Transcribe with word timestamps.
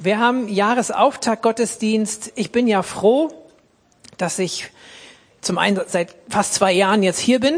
Wir 0.00 0.18
haben 0.18 0.48
Jahresauftakt 0.48 1.42
Gottesdienst. 1.42 2.32
Ich 2.34 2.50
bin 2.50 2.66
ja 2.66 2.82
froh, 2.82 3.28
dass 4.16 4.38
ich 4.38 4.70
zum 5.40 5.58
einen 5.58 5.80
seit 5.86 6.14
fast 6.28 6.54
zwei 6.54 6.72
Jahren 6.72 7.02
jetzt 7.02 7.18
hier 7.18 7.40
bin 7.40 7.54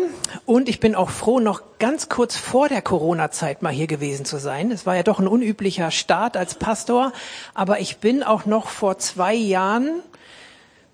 und 0.47 0.69
ich 0.69 0.81
bin 0.81 0.95
auch 0.95 1.11
froh, 1.11 1.39
noch 1.39 1.63
ganz 1.79 2.09
kurz 2.09 2.37
vor 2.37 2.69
der 2.69 2.83
Corona-Zeit 2.83 3.63
mal 3.63 3.73
hier 3.73 3.87
gewesen 3.87 4.25
zu 4.25 4.39
sein. 4.39 4.71
Es 4.71 4.87
war 4.87 4.97
ja 4.97 5.03
doch 5.03 5.21
ein 5.21 5.29
unüblicher 5.29 5.91
Start 5.91 6.37
als 6.37 6.55
Pastor, 6.55 7.13
aber 7.53 7.81
ich 7.81 7.99
bin 7.99 8.23
auch 8.23 8.47
noch 8.47 8.69
vor 8.69 8.99
zwei 8.99 9.35
Jahren 9.35 10.03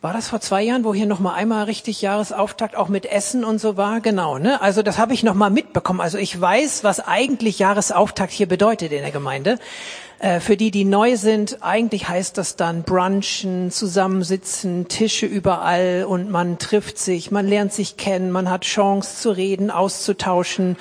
war 0.03 0.15
das 0.15 0.29
vor 0.29 0.41
zwei 0.41 0.63
Jahren, 0.63 0.85
wo 0.85 0.95
hier 0.95 1.05
noch 1.05 1.21
mal 1.21 1.35
einmal 1.35 1.65
richtig 1.65 2.01
Jahresauftakt 2.01 2.75
auch 2.75 2.89
mit 2.89 3.05
Essen 3.05 3.45
und 3.45 3.61
so 3.61 3.77
war? 3.77 4.01
Genau, 4.01 4.39
ne? 4.39 4.63
Also 4.63 4.83
das 4.83 4.97
habe 4.97 5.13
ich 5.13 5.23
noch 5.23 5.35
mal 5.35 5.51
mitbekommen. 5.51 6.01
Also 6.01 6.17
ich 6.17 6.41
weiß, 6.41 6.85
was 6.85 7.01
eigentlich 7.01 7.59
Jahresauftakt 7.59 8.33
hier 8.33 8.49
bedeutet 8.49 8.93
in 8.93 9.03
der 9.03 9.11
Gemeinde. 9.11 9.59
Äh, 10.21 10.41
für 10.41 10.59
die, 10.59 10.71
die 10.71 10.85
neu 10.85 11.17
sind, 11.17 11.63
eigentlich 11.63 12.09
heißt 12.09 12.37
das 12.37 12.57
dann 12.57 12.83
Brunchen, 12.83 13.71
zusammensitzen, 13.71 14.87
Tische 14.87 15.25
überall 15.25 16.05
und 16.07 16.31
man 16.31 16.59
trifft 16.59 16.99
sich, 16.99 17.31
man 17.31 17.49
lernt 17.49 17.73
sich 17.73 17.97
kennen, 17.97 18.31
man 18.31 18.51
hat 18.51 18.63
Chance 18.63 19.23
zu 19.23 19.31
reden, 19.31 19.71
auszutauschen. 19.71 20.77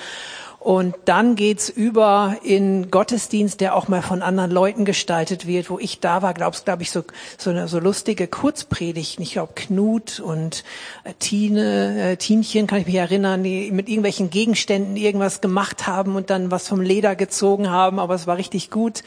Und 0.58 0.94
dann 1.06 1.36
geht's 1.36 1.70
über 1.70 2.36
in 2.42 2.90
Gottesdienst, 2.90 3.62
der 3.62 3.74
auch 3.74 3.88
mal 3.88 4.02
von 4.02 4.20
anderen 4.20 4.50
Leuten 4.50 4.84
gestaltet 4.84 5.46
wird. 5.46 5.70
Wo 5.70 5.78
ich 5.78 6.00
da 6.00 6.20
war, 6.20 6.34
glaubst, 6.34 6.66
glaube 6.66 6.82
ich, 6.82 6.90
so, 6.90 7.02
so 7.38 7.48
eine 7.48 7.66
so 7.66 7.78
lustige 7.78 8.26
Kurzpredigten. 8.26 9.22
Ich 9.22 9.32
glaube, 9.32 9.54
Knut 9.54 10.20
und 10.20 10.64
äh, 11.04 11.14
Tine, 11.18 12.10
äh, 12.10 12.16
Tienchen, 12.18 12.66
kann 12.66 12.80
ich 12.80 12.86
mich 12.86 12.96
erinnern, 12.96 13.42
die 13.42 13.70
mit 13.70 13.88
irgendwelchen 13.88 14.28
Gegenständen 14.28 14.98
irgendwas 14.98 15.40
gemacht 15.40 15.86
haben 15.86 16.14
und 16.14 16.28
dann 16.28 16.50
was 16.50 16.68
vom 16.68 16.82
Leder 16.82 17.16
gezogen 17.16 17.70
haben. 17.70 17.98
Aber 17.98 18.14
es 18.14 18.26
war 18.26 18.36
richtig 18.36 18.70
gut. 18.70 19.02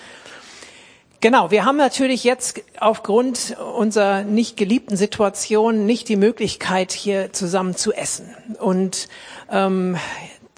Genau, 1.24 1.52
wir 1.52 1.64
haben 1.64 1.78
natürlich 1.78 2.26
jetzt 2.26 2.62
aufgrund 2.82 3.56
unserer 3.78 4.26
nicht 4.26 4.58
geliebten 4.58 4.98
Situation 4.98 5.86
nicht 5.86 6.10
die 6.10 6.18
Möglichkeit, 6.18 6.92
hier 6.92 7.32
zusammen 7.32 7.78
zu 7.78 7.94
essen. 7.94 8.36
Und 8.60 9.08
ähm, 9.50 9.96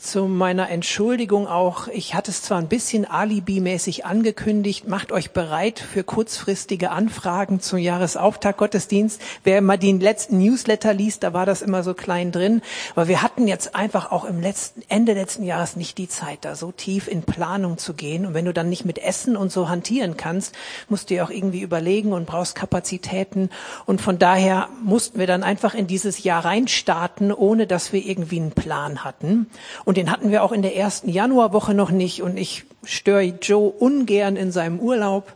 zu 0.06 0.26
meiner 0.26 0.70
Entschuldigung 0.70 1.48
auch, 1.48 1.88
ich 1.88 2.14
hatte 2.14 2.30
es 2.32 2.44
zwar 2.44 2.60
ein 2.60 2.68
bisschen 2.68 3.06
alibimäßig 3.06 4.06
angekündigt, 4.06 4.88
macht 4.88 5.12
euch 5.12 5.32
bereit 5.32 5.80
für 5.80 6.04
kurzfristige 6.04 6.92
Anfragen 6.92 7.60
zum 7.60 7.80
Jahresauftakt 7.80 8.60
Gottesdienst. 8.60 9.20
Wer 9.44 9.62
mal 9.62 9.78
den 9.78 10.00
letzten 10.00 10.38
Newsletter 10.38 10.94
liest, 10.94 11.24
da 11.24 11.34
war 11.34 11.46
das 11.46 11.62
immer 11.62 11.84
so 11.84 11.94
klein 11.94 12.32
drin. 12.32 12.62
Aber 12.96 13.08
wir 13.08 13.22
hatten 13.22 13.48
jetzt 13.48 13.76
einfach 13.76 14.12
auch 14.12 14.26
im 14.26 14.42
letzten, 14.42 14.84
Ende 14.88 15.14
letzten 15.14 15.44
Jahres 15.44 15.76
nicht 15.76 15.98
die 15.98 16.08
Zeit, 16.08 16.40
da 16.46 16.56
so 16.56 16.72
tief 16.72 17.08
in 17.08 17.24
Planung 17.24 17.78
zu 17.80 17.96
gehen. 17.96 18.28
Und 18.28 18.34
wenn 18.36 18.46
du 18.46 18.54
dann 18.54 18.70
nicht 18.70 18.86
mit 18.86 19.00
Essen 19.00 19.36
und 19.36 19.52
so 19.52 19.70
hantieren 19.70 20.18
kannst, 20.18 20.56
musst 20.88 21.10
du 21.10 21.16
ja 21.16 21.26
auch 21.26 21.32
irgendwie 21.32 21.62
überlegen 21.62 22.14
und 22.14 22.28
brauchst 22.28 22.56
Kapazitäten. 22.56 23.50
Und 23.88 24.02
von 24.02 24.20
daher 24.20 24.70
mussten 24.84 25.18
wir 25.18 25.28
dann 25.28 25.44
einfach 25.44 25.74
in 25.74 25.88
dieses 25.88 26.24
Jahr 26.24 26.46
reinstarten, 26.46 27.34
ohne 27.34 27.66
dass 27.66 27.92
wir 27.92 28.06
irgendwie 28.06 28.40
einen 28.40 28.52
Plan 28.52 29.04
hatten. 29.04 29.48
Und 29.84 29.95
und 29.96 30.00
den 30.00 30.12
hatten 30.12 30.30
wir 30.30 30.44
auch 30.44 30.52
in 30.52 30.62
der 30.62 30.76
ersten 30.76 31.08
Januarwoche 31.08 31.74
noch 31.74 31.90
nicht. 31.90 32.22
Und 32.22 32.36
ich 32.36 32.66
störe 32.84 33.24
Joe 33.42 33.70
ungern 33.70 34.36
in 34.36 34.52
seinem 34.52 34.82
Urlaub. 34.82 35.32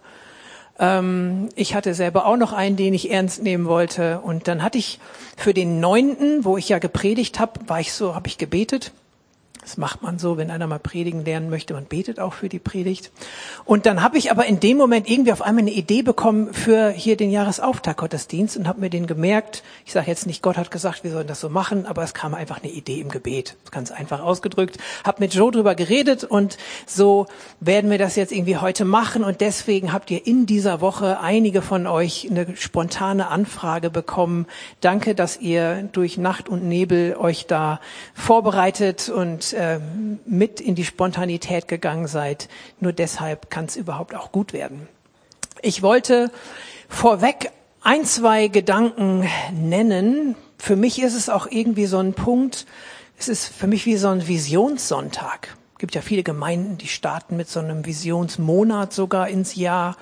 Ähm, 0.77 1.47
ich 1.55 1.75
hatte 1.75 1.93
selber 1.93 2.25
auch 2.25 2.35
noch 2.35 2.51
einen, 2.51 2.75
den 2.75 2.93
ich 2.93 3.09
ernst 3.09 3.41
nehmen 3.41 3.67
wollte. 3.67 4.19
Und 4.19 4.49
dann 4.49 4.61
hatte 4.61 4.77
ich 4.77 4.99
für 5.37 5.53
den 5.53 5.79
neunten, 5.79 6.43
wo 6.43 6.57
ich 6.57 6.67
ja 6.67 6.77
gepredigt 6.77 7.39
habe, 7.39 7.53
war 7.67 7.79
ich 7.79 7.93
so, 7.93 8.15
habe 8.15 8.27
ich 8.27 8.37
gebetet. 8.37 8.91
Das 9.61 9.77
macht 9.77 10.01
man 10.01 10.17
so, 10.19 10.37
wenn 10.37 10.49
einer 10.51 10.67
mal 10.67 10.79
predigen 10.79 11.25
lernen 11.25 11.49
möchte, 11.49 11.73
man 11.73 11.85
betet 11.85 12.19
auch 12.19 12.33
für 12.33 12.49
die 12.49 12.59
Predigt. 12.59 13.11
Und 13.65 13.85
dann 13.85 14.01
habe 14.01 14.17
ich 14.17 14.31
aber 14.31 14.45
in 14.45 14.59
dem 14.59 14.77
Moment 14.77 15.09
irgendwie 15.09 15.33
auf 15.33 15.41
einmal 15.41 15.63
eine 15.63 15.71
Idee 15.71 16.01
bekommen 16.01 16.53
für 16.53 16.89
hier 16.89 17.17
den 17.17 17.29
Jahresauftakt 17.29 17.99
Gottesdienst 17.99 18.57
und 18.57 18.67
habe 18.67 18.79
mir 18.79 18.89
den 18.89 19.05
gemerkt. 19.05 19.63
Ich 19.85 19.91
sage 19.91 20.07
jetzt 20.07 20.25
nicht, 20.25 20.41
Gott 20.41 20.57
hat 20.57 20.71
gesagt, 20.71 21.03
wir 21.03 21.11
sollen 21.11 21.27
das 21.27 21.41
so 21.41 21.49
machen, 21.49 21.85
aber 21.85 22.03
es 22.03 22.13
kam 22.13 22.33
einfach 22.33 22.63
eine 22.63 22.71
Idee 22.71 23.01
im 23.01 23.09
Gebet. 23.09 23.57
Ganz 23.71 23.91
einfach 23.91 24.21
ausgedrückt. 24.21 24.77
Habe 25.03 25.17
mit 25.19 25.33
Joe 25.33 25.51
drüber 25.51 25.75
geredet 25.75 26.23
und 26.23 26.57
so 26.87 27.27
werden 27.59 27.91
wir 27.91 27.97
das 27.97 28.15
jetzt 28.15 28.31
irgendwie 28.31 28.57
heute 28.57 28.85
machen 28.85 29.23
und 29.23 29.41
deswegen 29.41 29.91
habt 29.91 30.09
ihr 30.09 30.25
in 30.25 30.45
dieser 30.45 30.81
Woche 30.81 31.19
einige 31.19 31.61
von 31.61 31.85
euch 31.85 32.27
eine 32.31 32.55
spontane 32.55 33.27
Anfrage 33.27 33.89
bekommen. 33.89 34.47
Danke, 34.81 35.13
dass 35.13 35.37
ihr 35.37 35.83
durch 35.91 36.17
Nacht 36.17 36.49
und 36.49 36.63
Nebel 36.63 37.17
euch 37.17 37.45
da 37.45 37.81
vorbereitet 38.13 39.09
und 39.09 39.53
äh, 39.59 39.79
mit 40.25 40.61
in 40.61 40.73
die 40.73 40.85
Spontanität 40.85 41.67
gegangen 41.67 42.07
seid. 42.07 42.47
Nur 42.79 42.93
deshalb 42.93 43.49
kann 43.49 43.65
es 43.65 43.75
überhaupt 43.75 44.15
auch 44.15 44.31
gut 44.31 44.53
werden. 44.53 44.87
Ich 45.61 45.83
wollte 45.83 46.31
vorweg 46.87 47.51
ein, 47.81 48.05
zwei 48.05 48.47
Gedanken 48.47 49.27
nennen. 49.53 50.35
Für 50.57 50.75
mich 50.75 51.01
ist 51.01 51.13
es 51.13 51.29
auch 51.29 51.47
irgendwie 51.49 51.85
so 51.85 51.99
ein 51.99 52.13
Punkt, 52.13 52.65
es 53.17 53.27
ist 53.27 53.45
für 53.47 53.67
mich 53.67 53.85
wie 53.85 53.97
so 53.97 54.07
ein 54.07 54.27
Visionssonntag 54.27 55.49
gibt 55.79 55.95
ja 55.95 56.01
viele 56.01 56.23
Gemeinden, 56.23 56.77
die 56.77 56.89
starten 56.89 57.37
mit 57.37 57.49
so 57.49 57.59
einem 57.61 57.85
Visionsmonat 57.85 58.93
sogar 58.93 59.29
ins 59.29 59.55
Jahr. 59.55 59.95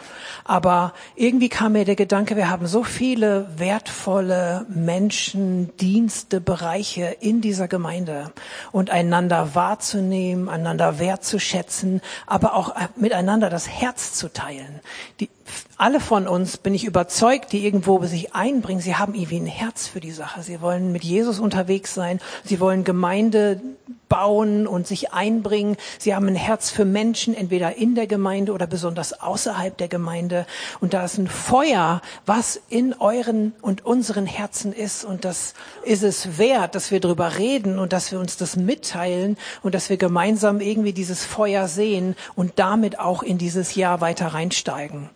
Aber 0.44 0.94
irgendwie 1.16 1.50
kam 1.50 1.74
mir 1.74 1.86
der 1.86 1.96
Gedanke, 1.96 2.36
wir 2.36 2.50
haben 2.50 2.66
so 2.68 2.84
viele 2.84 3.48
wertvolle 3.58 4.66
Menschen, 4.70 5.78
Dienste, 5.78 6.42
Bereiche 6.42 7.16
in 7.20 7.42
dieser 7.42 7.68
Gemeinde 7.68 8.32
und 8.72 8.90
einander 8.90 9.54
wahrzunehmen, 9.54 10.50
einander 10.50 11.00
wertzuschätzen, 11.00 12.02
aber 12.26 12.56
auch 12.56 12.76
miteinander 12.96 13.50
das 13.50 13.70
Herz 13.70 14.14
zu 14.14 14.34
teilen. 14.34 14.82
Die, 15.20 15.30
alle 15.78 16.00
von 16.00 16.28
uns, 16.28 16.58
bin 16.58 16.74
ich 16.74 16.86
überzeugt, 16.86 17.52
die 17.52 17.66
irgendwo 17.66 18.04
sich 18.06 18.34
einbringen, 18.34 18.82
sie 18.82 18.96
haben 18.96 19.14
irgendwie 19.14 19.40
ein 19.40 19.46
Herz 19.46 19.88
für 19.88 20.00
die 20.00 20.12
Sache. 20.12 20.42
Sie 20.42 20.62
wollen 20.62 20.92
mit 20.92 21.04
Jesus 21.04 21.40
unterwegs 21.40 21.94
sein. 21.94 22.20
Sie 22.44 22.60
wollen 22.60 22.84
Gemeinde 22.84 23.62
bauen 24.10 24.68
und 24.68 24.88
sich 24.88 25.14
einbringen. 25.14 25.78
Sie 26.00 26.16
haben 26.16 26.28
ein 26.28 26.36
Herz 26.36 26.70
für 26.70 26.86
Menschen, 26.86 27.36
entweder 27.36 27.76
in 27.76 27.96
der 27.96 28.08
Gemeinde 28.08 28.54
oder 28.54 28.68
besonders 28.68 29.20
außerhalb 29.22 29.78
der 29.78 29.88
Gemeinde. 29.88 30.46
Und 30.80 30.94
da 30.94 31.06
ist 31.06 31.18
ein 31.18 31.28
Feuer, 31.28 32.02
was 32.26 32.60
in 32.70 32.94
euren 32.94 33.54
und 33.62 33.86
unseren 33.86 34.26
Herzen 34.26 34.74
ist. 34.74 35.06
Und 35.06 35.26
das 35.26 35.54
ist 35.84 36.04
es 36.04 36.38
wert, 36.38 36.76
dass 36.76 36.92
wir 36.92 37.00
darüber 37.00 37.38
reden 37.38 37.80
und 37.80 37.94
dass 37.94 38.12
wir 38.12 38.20
uns 38.20 38.38
das 38.38 38.56
mitteilen 38.56 39.38
und 39.62 39.76
dass 39.76 39.90
wir 39.90 39.98
gemeinsam 39.98 40.62
irgendwie 40.62 40.94
dieses 40.94 41.26
Feuer 41.26 41.68
sehen 41.68 42.16
und 42.36 42.54
damit 42.56 43.00
auch 43.00 43.24
in 43.24 43.38
dieses 43.38 43.76
Jahr 43.76 44.02
weiter 44.02 44.28
reinsteigen. 44.28 45.10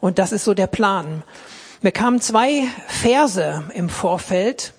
Und 0.00 0.18
das 0.18 0.32
ist 0.32 0.44
so 0.44 0.54
der 0.54 0.66
Plan. 0.66 1.22
Mir 1.82 1.92
kamen 1.92 2.20
zwei 2.20 2.64
Verse 2.88 3.64
im 3.74 3.88
Vorfeld. 3.88 4.72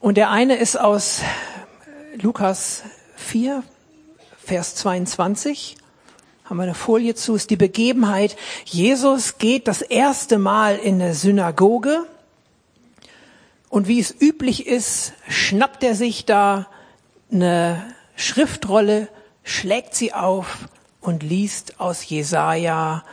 Und 0.00 0.16
der 0.16 0.30
eine 0.30 0.56
ist 0.56 0.80
aus 0.80 1.20
Lukas 2.20 2.82
4, 3.16 3.62
Vers 4.38 4.74
22. 4.76 5.76
Haben 6.44 6.56
wir 6.56 6.64
eine 6.64 6.74
Folie 6.74 7.14
zu, 7.14 7.36
ist 7.36 7.50
die 7.50 7.56
Begebenheit. 7.56 8.36
Jesus 8.64 9.38
geht 9.38 9.68
das 9.68 9.82
erste 9.82 10.38
Mal 10.38 10.76
in 10.76 11.00
eine 11.00 11.14
Synagoge. 11.14 12.06
Und 13.68 13.86
wie 13.86 14.00
es 14.00 14.10
üblich 14.20 14.66
ist, 14.66 15.12
schnappt 15.28 15.84
er 15.84 15.94
sich 15.94 16.26
da 16.26 16.66
eine 17.30 17.94
Schriftrolle, 18.16 19.08
schlägt 19.44 19.94
sie 19.94 20.12
auf 20.12 20.68
und 21.00 21.22
liest 21.22 21.80
aus 21.80 22.08
Jesaja 22.08 23.04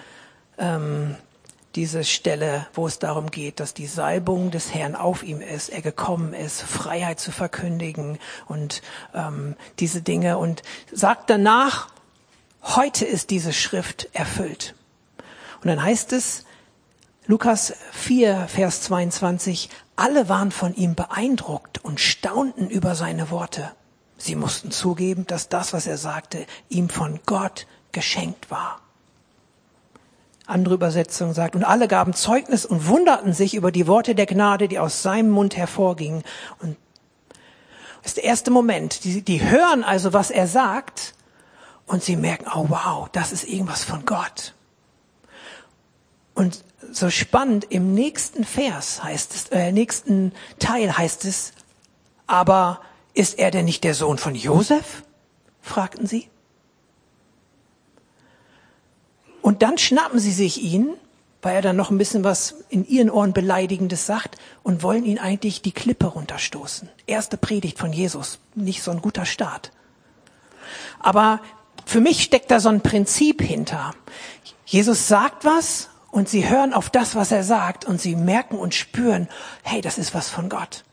ähm, 0.57 1.15
diese 1.75 2.03
Stelle, 2.03 2.65
wo 2.73 2.87
es 2.87 2.97
darum 2.97 3.29
geht, 3.29 3.59
dass 3.59 3.73
die 3.75 3.85
Salbung 3.85 4.49
des 4.49 4.73
Herrn 4.73 4.95
auf 4.95 5.21
ihm 5.21 5.41
ist, 5.41 5.69
er 5.69 5.81
gekommen 5.81 6.33
ist, 6.33 6.61
Freiheit 6.61 7.19
zu 7.19 7.31
verkündigen 7.31 8.17
und 8.47 8.81
ähm, 9.13 9.55
diese 9.77 10.01
Dinge 10.01 10.39
und 10.39 10.63
sagt 10.91 11.29
danach, 11.29 11.89
heute 12.63 13.05
ist 13.05 13.29
diese 13.29 13.53
Schrift 13.53 14.09
erfüllt. 14.13 14.73
Und 15.61 15.67
dann 15.67 15.81
heißt 15.81 16.13
es, 16.13 16.45
Lukas 17.27 17.73
4, 17.91 18.47
Vers 18.47 18.81
22, 18.81 19.69
alle 19.95 20.29
waren 20.29 20.51
von 20.51 20.73
ihm 20.73 20.95
beeindruckt 20.95 21.83
und 21.83 21.99
staunten 21.99 22.69
über 22.69 22.95
seine 22.95 23.29
Worte. 23.29 23.71
Sie 24.17 24.35
mussten 24.35 24.71
zugeben, 24.71 25.27
dass 25.27 25.49
das, 25.49 25.73
was 25.73 25.85
er 25.85 25.97
sagte, 25.97 26.47
ihm 26.69 26.89
von 26.89 27.19
Gott 27.25 27.67
geschenkt 27.97 28.51
war. 28.51 28.79
Andere 30.45 30.75
Übersetzung 30.75 31.33
sagt, 31.33 31.55
und 31.55 31.63
alle 31.63 31.87
gaben 31.87 32.13
Zeugnis 32.13 32.63
und 32.63 32.85
wunderten 32.85 33.33
sich 33.33 33.55
über 33.55 33.71
die 33.71 33.87
Worte 33.87 34.13
der 34.13 34.27
Gnade, 34.27 34.67
die 34.67 34.77
aus 34.77 35.01
seinem 35.01 35.31
Mund 35.31 35.57
hervorgingen. 35.57 36.23
Und 36.59 36.77
das 38.03 38.11
ist 38.11 38.17
der 38.17 38.25
erste 38.25 38.51
Moment. 38.51 39.03
Die, 39.03 39.23
die 39.23 39.41
hören 39.43 39.83
also, 39.83 40.13
was 40.13 40.29
er 40.29 40.45
sagt, 40.47 41.15
und 41.87 42.03
sie 42.03 42.17
merken, 42.17 42.45
oh 42.53 42.67
wow, 42.69 43.09
das 43.11 43.31
ist 43.31 43.45
irgendwas 43.45 43.83
von 43.83 44.05
Gott. 44.05 44.53
Und 46.35 46.63
so 46.91 47.09
spannend, 47.09 47.65
im 47.71 47.95
nächsten 47.95 48.43
Vers 48.43 49.03
heißt 49.03 49.33
es, 49.33 49.47
äh, 49.49 49.71
nächsten 49.71 50.33
Teil 50.59 50.95
heißt 50.95 51.25
es, 51.25 51.53
aber 52.27 52.79
ist 53.15 53.39
er 53.39 53.49
denn 53.49 53.65
nicht 53.65 53.83
der 53.83 53.95
Sohn 53.95 54.19
von 54.19 54.35
Josef? 54.35 55.01
fragten 55.61 56.05
sie. 56.05 56.29
Und 59.57 59.63
dann 59.63 59.79
schnappen 59.79 60.19
sie 60.19 60.33
sich 60.33 60.61
ihn, 60.61 60.93
weil 61.41 61.55
er 61.55 61.61
dann 61.63 61.75
noch 61.75 61.89
ein 61.89 61.97
bisschen 61.97 62.23
was 62.23 62.57
in 62.69 62.87
ihren 62.87 63.09
Ohren 63.09 63.33
Beleidigendes 63.33 64.05
sagt 64.05 64.37
und 64.61 64.83
wollen 64.83 65.03
ihn 65.03 65.17
eigentlich 65.17 65.63
die 65.63 65.71
Klippe 65.71 66.05
runterstoßen. 66.05 66.89
Erste 67.07 67.37
Predigt 67.37 67.79
von 67.79 67.91
Jesus. 67.91 68.37
Nicht 68.53 68.83
so 68.83 68.91
ein 68.91 69.01
guter 69.01 69.25
Start. 69.25 69.71
Aber 70.99 71.41
für 71.87 72.01
mich 72.01 72.21
steckt 72.21 72.51
da 72.51 72.59
so 72.59 72.69
ein 72.69 72.81
Prinzip 72.81 73.41
hinter. 73.41 73.95
Jesus 74.67 75.07
sagt 75.07 75.43
was 75.43 75.89
und 76.11 76.29
sie 76.29 76.47
hören 76.47 76.71
auf 76.71 76.91
das, 76.91 77.15
was 77.15 77.31
er 77.31 77.43
sagt 77.43 77.83
und 77.83 77.99
sie 77.99 78.15
merken 78.15 78.59
und 78.59 78.75
spüren, 78.75 79.27
hey, 79.63 79.81
das 79.81 79.97
ist 79.97 80.13
was 80.13 80.29
von 80.29 80.49
Gott. 80.49 80.83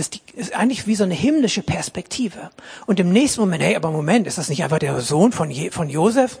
Das 0.00 0.08
ist 0.34 0.54
eigentlich 0.54 0.86
wie 0.86 0.94
so 0.94 1.04
eine 1.04 1.12
himmlische 1.12 1.60
Perspektive. 1.62 2.50
Und 2.86 2.98
im 2.98 3.12
nächsten 3.12 3.38
Moment, 3.42 3.62
hey, 3.62 3.76
aber 3.76 3.90
Moment, 3.90 4.26
ist 4.26 4.38
das 4.38 4.48
nicht 4.48 4.64
einfach 4.64 4.78
der 4.78 4.98
Sohn 5.02 5.30
von, 5.30 5.50
Je 5.50 5.70
von 5.70 5.90
Josef? 5.90 6.38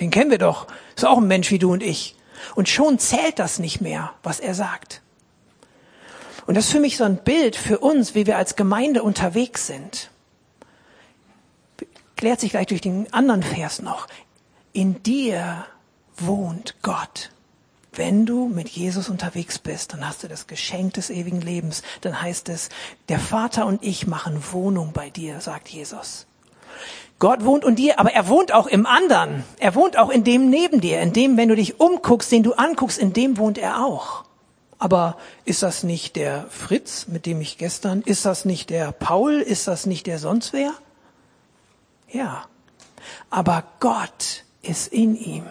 Den 0.00 0.10
kennen 0.10 0.30
wir 0.30 0.38
doch. 0.38 0.68
Ist 0.96 1.04
auch 1.04 1.18
ein 1.18 1.26
Mensch 1.26 1.50
wie 1.50 1.58
du 1.58 1.70
und 1.70 1.82
ich. 1.82 2.16
Und 2.54 2.70
schon 2.70 2.98
zählt 2.98 3.38
das 3.38 3.58
nicht 3.58 3.82
mehr, 3.82 4.14
was 4.22 4.40
er 4.40 4.54
sagt. 4.54 5.02
Und 6.46 6.54
das 6.56 6.64
ist 6.64 6.72
für 6.72 6.80
mich 6.80 6.96
so 6.96 7.04
ein 7.04 7.18
Bild 7.18 7.56
für 7.56 7.78
uns, 7.78 8.14
wie 8.14 8.26
wir 8.26 8.38
als 8.38 8.56
Gemeinde 8.56 9.02
unterwegs 9.02 9.66
sind. 9.66 10.10
Klärt 12.16 12.40
sich 12.40 12.52
gleich 12.52 12.68
durch 12.68 12.80
den 12.80 13.12
anderen 13.12 13.42
Vers 13.42 13.82
noch. 13.82 14.06
In 14.72 15.02
dir 15.02 15.66
wohnt 16.16 16.76
Gott. 16.80 17.32
Wenn 17.94 18.24
du 18.24 18.48
mit 18.48 18.70
Jesus 18.70 19.10
unterwegs 19.10 19.58
bist, 19.58 19.92
dann 19.92 20.06
hast 20.08 20.22
du 20.22 20.28
das 20.28 20.46
Geschenk 20.46 20.94
des 20.94 21.10
ewigen 21.10 21.42
Lebens. 21.42 21.82
Dann 22.00 22.20
heißt 22.20 22.48
es, 22.48 22.70
der 23.10 23.18
Vater 23.18 23.66
und 23.66 23.82
ich 23.82 24.06
machen 24.06 24.42
Wohnung 24.52 24.92
bei 24.92 25.10
dir, 25.10 25.40
sagt 25.40 25.68
Jesus. 25.68 26.26
Gott 27.18 27.44
wohnt 27.44 27.64
in 27.64 27.76
dir, 27.76 28.00
aber 28.00 28.12
er 28.12 28.28
wohnt 28.28 28.52
auch 28.52 28.66
im 28.66 28.86
anderen. 28.86 29.44
Er 29.58 29.74
wohnt 29.74 29.98
auch 29.98 30.08
in 30.08 30.24
dem 30.24 30.48
neben 30.48 30.80
dir, 30.80 31.00
in 31.00 31.12
dem, 31.12 31.36
wenn 31.36 31.50
du 31.50 31.54
dich 31.54 31.78
umguckst, 31.78 32.32
den 32.32 32.42
du 32.42 32.54
anguckst, 32.54 32.98
in 32.98 33.12
dem 33.12 33.36
wohnt 33.36 33.58
er 33.58 33.84
auch. 33.84 34.24
Aber 34.78 35.16
ist 35.44 35.62
das 35.62 35.84
nicht 35.84 36.16
der 36.16 36.46
Fritz, 36.48 37.06
mit 37.06 37.26
dem 37.26 37.40
ich 37.40 37.58
gestern, 37.58 38.02
ist 38.02 38.24
das 38.24 38.44
nicht 38.44 38.70
der 38.70 38.90
Paul, 38.90 39.34
ist 39.34 39.68
das 39.68 39.86
nicht 39.86 40.08
der 40.08 40.18
sonst 40.18 40.52
wer? 40.52 40.72
Ja. 42.10 42.46
Aber 43.30 43.64
Gott 43.78 44.44
ist 44.62 44.92
in 44.92 45.14
ihm. 45.14 45.44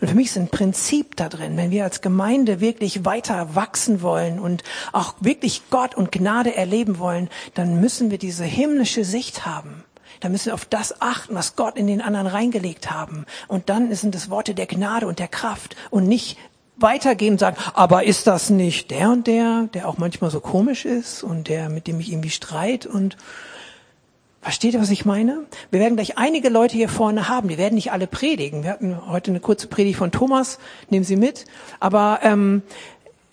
Und 0.00 0.08
für 0.08 0.14
mich 0.14 0.28
ist 0.28 0.36
ein 0.36 0.48
Prinzip 0.48 1.16
da 1.16 1.28
drin, 1.28 1.56
wenn 1.56 1.70
wir 1.70 1.84
als 1.84 2.00
Gemeinde 2.00 2.60
wirklich 2.60 3.04
weiter 3.04 3.54
wachsen 3.54 4.02
wollen 4.02 4.38
und 4.38 4.64
auch 4.92 5.14
wirklich 5.20 5.62
Gott 5.70 5.94
und 5.94 6.12
Gnade 6.12 6.54
erleben 6.54 6.98
wollen, 6.98 7.28
dann 7.54 7.80
müssen 7.80 8.10
wir 8.10 8.18
diese 8.18 8.44
himmlische 8.44 9.04
Sicht 9.04 9.46
haben. 9.46 9.84
Da 10.20 10.28
müssen 10.28 10.46
wir 10.46 10.54
auf 10.54 10.64
das 10.64 11.00
achten, 11.00 11.34
was 11.34 11.54
Gott 11.56 11.76
in 11.76 11.86
den 11.86 12.00
anderen 12.00 12.26
reingelegt 12.26 12.90
haben. 12.90 13.24
Und 13.46 13.68
dann 13.68 13.94
sind 13.94 14.14
es 14.14 14.30
Worte 14.30 14.54
der 14.54 14.66
Gnade 14.66 15.06
und 15.06 15.18
der 15.18 15.28
Kraft 15.28 15.76
und 15.90 16.08
nicht 16.08 16.38
weitergehen 16.76 17.34
und 17.34 17.38
sagen, 17.38 17.56
aber 17.74 18.04
ist 18.04 18.26
das 18.26 18.50
nicht 18.50 18.90
der 18.90 19.10
und 19.10 19.26
der, 19.26 19.68
der 19.74 19.88
auch 19.88 19.98
manchmal 19.98 20.30
so 20.30 20.40
komisch 20.40 20.84
ist 20.84 21.22
und 21.22 21.48
der, 21.48 21.68
mit 21.68 21.86
dem 21.86 22.00
ich 22.00 22.12
irgendwie 22.12 22.30
streit 22.30 22.86
und 22.86 23.16
Versteht 24.48 24.72
ihr, 24.72 24.80
was 24.80 24.88
ich 24.88 25.04
meine? 25.04 25.44
Wir 25.70 25.78
werden 25.78 25.96
gleich 25.96 26.16
einige 26.16 26.48
Leute 26.48 26.74
hier 26.74 26.88
vorne 26.88 27.28
haben, 27.28 27.48
die 27.48 27.58
werden 27.58 27.74
nicht 27.74 27.92
alle 27.92 28.06
predigen. 28.06 28.62
Wir 28.62 28.70
hatten 28.70 29.06
heute 29.06 29.30
eine 29.30 29.40
kurze 29.40 29.66
Predigt 29.66 29.98
von 29.98 30.10
Thomas, 30.10 30.58
nehmen 30.88 31.04
Sie 31.04 31.16
mit. 31.16 31.44
Aber, 31.80 32.20
ähm, 32.22 32.62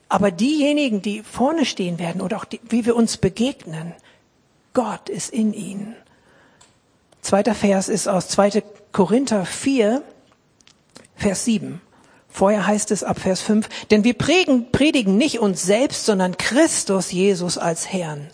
aber 0.10 0.30
diejenigen, 0.30 1.02
die 1.02 1.24
vorne 1.24 1.64
stehen 1.64 2.00
werden 2.00 2.20
oder 2.20 2.36
auch 2.36 2.44
die, 2.44 2.60
wie 2.68 2.86
wir 2.86 2.98
uns 2.98 3.16
begegnen, 3.16 3.94
Gott 4.74 5.08
ist 5.08 5.32
in 5.32 5.54
ihnen. 5.54 5.96
Zweiter 7.22 7.56
Vers 7.56 7.88
ist 7.88 8.10
aus 8.10 8.28
2. 8.28 8.62
Korinther 8.92 9.46
4, 9.46 10.02
Vers 11.16 11.46
7. 11.46 11.80
Vorher 12.28 12.68
heißt 12.68 12.92
es 12.92 13.06
ab 13.06 13.22
Vers 13.22 13.40
5, 13.40 13.70
denn 13.90 14.04
wir 14.04 14.16
predigen 14.16 15.16
nicht 15.16 15.40
uns 15.40 15.64
selbst, 15.64 16.06
sondern 16.06 16.36
Christus 16.36 17.14
Jesus 17.14 17.58
als 17.58 17.88
Herrn. 17.94 18.28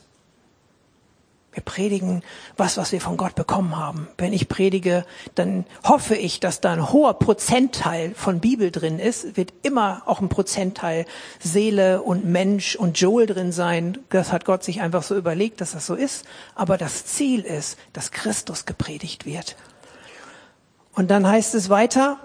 Wir 1.53 1.63
predigen 1.63 2.24
was, 2.56 2.77
was 2.77 2.94
wir 2.94 3.01
von 3.01 3.18
Gott 3.18 3.36
bekommen 3.36 3.75
haben. 3.75 4.07
Wenn 4.18 4.31
ich 4.31 4.48
predige, 4.48 5.06
dann 5.36 5.65
hoffe 5.83 6.15
ich, 6.15 6.39
dass 6.39 6.62
da 6.62 6.71
ein 6.71 6.94
hoher 6.94 7.13
Prozentteil 7.15 8.13
von 8.15 8.39
Bibel 8.39 8.71
drin 8.71 9.00
ist. 9.00 9.36
Wird 9.36 9.53
immer 9.62 10.03
auch 10.06 10.21
ein 10.21 10.30
Prozentteil 10.30 11.06
Seele 11.39 12.03
und 12.03 12.24
Mensch 12.24 12.77
und 12.77 13.00
Joel 13.01 13.25
drin 13.25 13.51
sein. 13.51 13.98
Das 14.09 14.31
hat 14.31 14.45
Gott 14.45 14.63
sich 14.63 14.80
einfach 14.80 15.03
so 15.03 15.18
überlegt, 15.18 15.59
dass 15.59 15.74
das 15.74 15.86
so 15.86 15.95
ist. 15.95 16.25
Aber 16.56 16.77
das 16.77 17.06
Ziel 17.06 17.42
ist, 17.42 17.77
dass 17.92 18.12
Christus 18.12 18.65
gepredigt 18.65 19.25
wird. 19.25 19.57
Und 20.94 21.12
dann 21.12 21.27
heißt 21.27 21.54
es 21.56 21.69
weiter, 21.69 22.18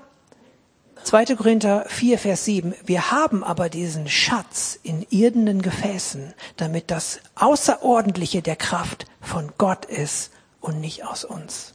2. 1.06 1.36
Korinther 1.36 1.84
4, 1.86 2.18
Vers 2.18 2.44
7. 2.46 2.74
Wir 2.84 3.12
haben 3.12 3.44
aber 3.44 3.68
diesen 3.68 4.08
Schatz 4.08 4.76
in 4.82 5.06
irdenen 5.08 5.62
Gefäßen, 5.62 6.34
damit 6.56 6.90
das 6.90 7.20
Außerordentliche 7.36 8.42
der 8.42 8.56
Kraft 8.56 9.06
von 9.20 9.52
Gott 9.56 9.84
ist 9.84 10.32
und 10.60 10.80
nicht 10.80 11.04
aus 11.06 11.22
uns. 11.22 11.74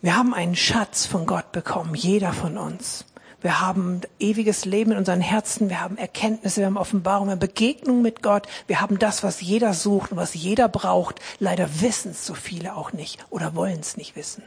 Wir 0.00 0.16
haben 0.16 0.32
einen 0.32 0.56
Schatz 0.56 1.04
von 1.04 1.26
Gott 1.26 1.52
bekommen, 1.52 1.94
jeder 1.94 2.32
von 2.32 2.56
uns. 2.56 3.04
Wir 3.42 3.60
haben 3.60 4.00
ewiges 4.18 4.64
Leben 4.64 4.92
in 4.92 4.96
unseren 4.96 5.20
Herzen, 5.20 5.68
wir 5.68 5.82
haben 5.82 5.98
Erkenntnisse, 5.98 6.62
wir 6.62 6.68
haben 6.68 6.78
Offenbarung, 6.78 7.26
wir 7.26 7.32
haben 7.32 7.38
Begegnung 7.38 8.00
mit 8.00 8.22
Gott, 8.22 8.46
wir 8.66 8.80
haben 8.80 8.98
das, 8.98 9.22
was 9.22 9.42
jeder 9.42 9.74
sucht 9.74 10.12
und 10.12 10.16
was 10.16 10.32
jeder 10.32 10.70
braucht. 10.70 11.20
Leider 11.38 11.82
wissen 11.82 12.12
es 12.12 12.24
so 12.24 12.32
viele 12.32 12.76
auch 12.76 12.94
nicht 12.94 13.18
oder 13.28 13.54
wollen 13.54 13.80
es 13.80 13.98
nicht 13.98 14.16
wissen 14.16 14.42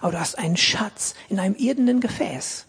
aber 0.00 0.12
du 0.12 0.20
hast 0.20 0.38
einen 0.38 0.56
Schatz 0.56 1.14
in 1.28 1.40
einem 1.40 1.54
irdenen 1.54 2.00
Gefäß. 2.00 2.66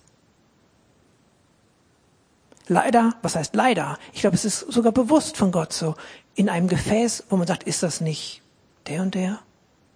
Leider, 2.68 3.16
was 3.24 3.36
heißt 3.36 3.56
leider? 3.56 3.98
Ich 4.14 4.22
glaube, 4.22 4.36
es 4.36 4.46
ist 4.46 4.60
sogar 4.60 4.92
bewusst 4.92 5.38
von 5.38 5.52
Gott 5.52 5.74
so. 5.74 5.96
In 6.36 6.50
einem 6.50 6.68
Gefäß, 6.68 7.24
wo 7.30 7.38
man 7.38 7.48
sagt, 7.48 7.64
ist 7.64 7.82
das 7.82 8.00
nicht 8.00 8.42
der 8.88 9.02
und 9.02 9.16
der? 9.16 9.40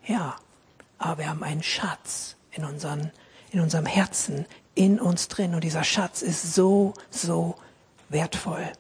Ja. 0.06 0.36
Aber 0.98 1.20
wir 1.20 1.30
haben 1.30 1.44
einen 1.44 1.64
Schatz 1.64 2.36
in 2.52 2.66
unseren, 2.66 3.12
in 3.52 3.60
unserem 3.60 3.86
Herzen, 3.86 4.46
in 4.74 5.00
uns 5.00 5.28
drin. 5.28 5.54
Und 5.54 5.64
dieser 5.64 5.84
Schatz 5.84 6.22
ist 6.22 6.56
so, 6.56 6.94
so 7.12 7.56
wertvoll. 8.10 8.72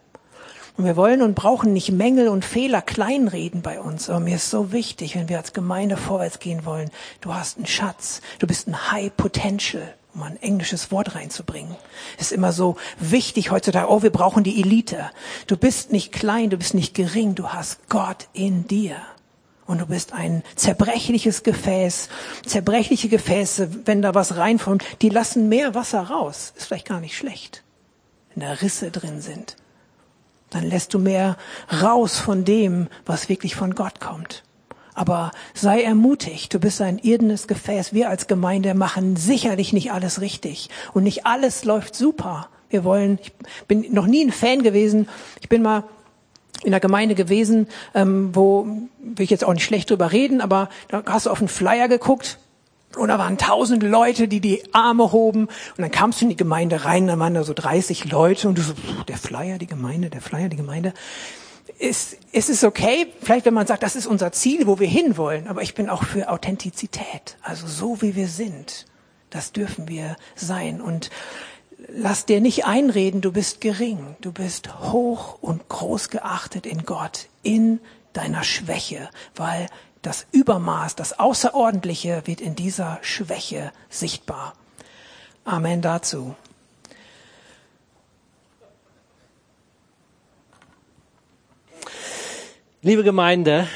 Und 0.75 0.85
wir 0.85 0.95
wollen 0.95 1.21
und 1.21 1.35
brauchen 1.35 1.71
nicht 1.71 1.91
Mängel 1.91 2.27
und 2.29 2.43
Fehler 2.43 2.81
kleinreden 2.81 3.61
bei 3.61 3.79
uns. 3.79 4.09
Aber 4.09 4.19
mir 4.19 4.35
ist 4.35 4.49
so 4.49 4.71
wichtig, 4.71 5.15
wenn 5.15 5.29
wir 5.29 5.37
als 5.37 5.53
Gemeinde 5.53 5.97
vorwärts 5.97 6.39
gehen 6.39 6.65
wollen. 6.65 6.89
Du 7.21 7.33
hast 7.33 7.57
einen 7.57 7.67
Schatz. 7.67 8.21
Du 8.39 8.47
bist 8.47 8.67
ein 8.67 8.91
High 8.91 9.15
Potential 9.15 9.93
um 10.15 10.21
ein 10.21 10.37
englisches 10.41 10.91
Wort 10.91 11.15
reinzubringen. 11.15 11.75
Ist 12.19 12.31
immer 12.31 12.51
so 12.51 12.75
wichtig 12.99 13.49
heutzutage, 13.49 13.89
oh, 13.89 14.03
wir 14.03 14.11
brauchen 14.11 14.43
die 14.43 14.61
Elite. 14.61 15.09
Du 15.47 15.57
bist 15.57 15.91
nicht 15.91 16.11
klein, 16.11 16.51
du 16.51 16.57
bist 16.57 16.75
nicht 16.75 16.93
gering, 16.93 17.33
du 17.33 17.49
hast 17.49 17.89
Gott 17.89 18.27
in 18.33 18.67
dir. 18.67 18.95
Und 19.65 19.79
du 19.79 19.87
bist 19.87 20.13
ein 20.13 20.43
zerbrechliches 20.55 21.41
Gefäß. 21.41 22.09
Zerbrechliche 22.45 23.09
Gefäße, 23.09 23.85
wenn 23.85 24.03
da 24.03 24.13
was 24.13 24.37
reinkommt, 24.37 24.83
die 25.01 25.09
lassen 25.09 25.49
mehr 25.49 25.73
Wasser 25.73 26.01
raus. 26.01 26.53
Ist 26.55 26.67
vielleicht 26.67 26.87
gar 26.87 26.99
nicht 26.99 27.17
schlecht. 27.17 27.63
Wenn 28.35 28.45
da 28.45 28.53
Risse 28.53 28.91
drin 28.91 29.21
sind 29.21 29.55
dann 30.53 30.69
lässt 30.69 30.93
du 30.93 30.99
mehr 30.99 31.37
raus 31.81 32.17
von 32.17 32.45
dem, 32.45 32.87
was 33.05 33.29
wirklich 33.29 33.55
von 33.55 33.75
Gott 33.75 33.99
kommt. 33.99 34.43
Aber 34.93 35.31
sei 35.53 35.81
ermutigt, 35.81 36.53
du 36.53 36.59
bist 36.59 36.81
ein 36.81 36.99
irdenes 36.99 37.47
Gefäß. 37.47 37.93
Wir 37.93 38.09
als 38.09 38.27
Gemeinde 38.27 38.75
machen 38.75 39.15
sicherlich 39.15 39.73
nicht 39.73 39.91
alles 39.91 40.21
richtig 40.21 40.69
und 40.93 41.03
nicht 41.03 41.25
alles 41.25 41.65
läuft 41.65 41.95
super. 41.95 42.49
Wir 42.69 42.83
wollen, 42.83 43.19
ich 43.21 43.33
bin 43.67 43.91
noch 43.91 44.05
nie 44.05 44.23
ein 44.23 44.31
Fan 44.31 44.61
gewesen. 44.61 45.07
Ich 45.41 45.49
bin 45.49 45.61
mal 45.61 45.83
in 46.63 46.71
der 46.71 46.79
Gemeinde 46.79 47.15
gewesen, 47.15 47.67
ähm, 47.93 48.29
wo 48.33 48.65
will 48.99 49.23
ich 49.23 49.29
jetzt 49.29 49.43
auch 49.43 49.53
nicht 49.53 49.65
schlecht 49.65 49.89
drüber 49.89 50.11
reden, 50.11 50.41
aber 50.41 50.69
da 50.87 51.03
hast 51.05 51.25
du 51.25 51.31
auf 51.31 51.39
den 51.39 51.47
Flyer 51.47 51.87
geguckt 51.87 52.37
und 52.97 53.07
da 53.09 53.17
waren 53.17 53.37
tausend 53.37 53.83
Leute, 53.83 54.27
die 54.27 54.39
die 54.39 54.63
Arme 54.73 55.11
hoben. 55.11 55.45
Und 55.45 55.79
dann 55.79 55.91
kamst 55.91 56.21
du 56.21 56.25
in 56.25 56.29
die 56.29 56.35
Gemeinde 56.35 56.85
rein, 56.85 57.07
da 57.07 57.17
waren 57.19 57.33
da 57.33 57.43
so 57.43 57.53
30 57.53 58.11
Leute 58.11 58.47
und 58.47 58.57
du 58.57 58.61
so, 58.61 58.73
der 59.07 59.17
Flyer, 59.17 59.57
die 59.57 59.67
Gemeinde, 59.67 60.09
der 60.09 60.21
Flyer, 60.21 60.49
die 60.49 60.57
Gemeinde. 60.57 60.93
Ist, 61.79 62.17
ist 62.31 62.49
es 62.49 62.63
okay, 62.63 63.07
vielleicht 63.21 63.45
wenn 63.45 63.53
man 63.53 63.67
sagt, 63.67 63.83
das 63.83 63.95
ist 63.95 64.05
unser 64.05 64.31
Ziel, 64.31 64.67
wo 64.67 64.79
wir 64.79 64.87
hinwollen, 64.87 65.47
aber 65.47 65.61
ich 65.61 65.75
bin 65.75 65.89
auch 65.89 66.03
für 66.03 66.29
Authentizität. 66.29 67.37
Also 67.41 67.67
so 67.67 68.01
wie 68.01 68.15
wir 68.15 68.27
sind, 68.27 68.85
das 69.29 69.51
dürfen 69.51 69.87
wir 69.87 70.15
sein. 70.35 70.81
Und 70.81 71.09
lass 71.89 72.25
dir 72.25 72.41
nicht 72.41 72.65
einreden, 72.65 73.21
du 73.21 73.31
bist 73.31 73.61
gering, 73.61 74.15
du 74.21 74.31
bist 74.31 74.81
hoch 74.91 75.37
und 75.41 75.67
groß 75.69 76.09
geachtet 76.09 76.65
in 76.65 76.85
Gott, 76.85 77.27
in 77.41 77.79
deiner 78.13 78.43
Schwäche, 78.43 79.09
weil 79.35 79.67
das 80.03 80.27
Übermaß, 80.31 80.95
das 80.95 81.17
Außerordentliche 81.19 82.23
wird 82.25 82.41
in 82.41 82.55
dieser 82.55 82.99
Schwäche 83.01 83.71
sichtbar. 83.89 84.53
Amen 85.45 85.81
dazu. 85.81 86.35
Liebe 92.81 93.03
Gemeinde, 93.03 93.67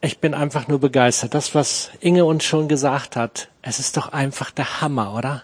ich 0.00 0.20
bin 0.20 0.34
einfach 0.34 0.68
nur 0.68 0.78
begeistert. 0.78 1.34
Das, 1.34 1.54
was 1.54 1.90
Inge 1.98 2.24
uns 2.24 2.44
schon 2.44 2.68
gesagt 2.68 3.16
hat, 3.16 3.48
es 3.60 3.80
ist 3.80 3.96
doch 3.96 4.12
einfach 4.12 4.52
der 4.52 4.80
Hammer, 4.80 5.14
oder? 5.14 5.42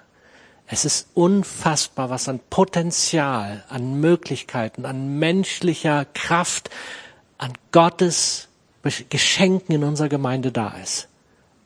Es 0.68 0.84
ist 0.84 1.08
unfassbar, 1.14 2.10
was 2.10 2.28
an 2.28 2.38
Potenzial, 2.48 3.64
an 3.68 3.98
Möglichkeiten, 4.00 4.86
an 4.86 5.18
menschlicher 5.18 6.04
Kraft, 6.14 6.70
an 7.38 7.54
Gottes 7.72 8.49
Geschenken 8.82 9.74
in 9.74 9.84
unserer 9.84 10.08
Gemeinde 10.08 10.52
da 10.52 10.74
ist. 10.82 11.08